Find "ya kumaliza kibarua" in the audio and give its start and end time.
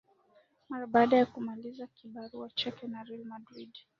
1.17-2.49